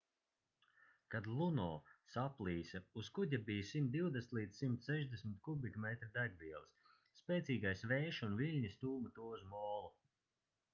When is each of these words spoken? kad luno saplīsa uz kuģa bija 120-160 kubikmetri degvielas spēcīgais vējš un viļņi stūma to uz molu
kad 1.15 1.27
luno 1.33 1.67
saplīsa 2.13 2.81
uz 3.01 3.11
kuģa 3.19 3.41
bija 3.51 3.67
120-160 3.73 5.37
kubikmetri 5.49 6.11
degvielas 6.17 6.91
spēcīgais 7.23 7.87
vējš 7.95 8.25
un 8.31 8.37
viļņi 8.43 8.75
stūma 8.79 9.17
to 9.21 9.31
uz 9.39 9.49
molu 9.55 9.95